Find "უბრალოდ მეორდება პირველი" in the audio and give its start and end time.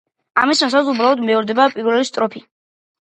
0.95-2.09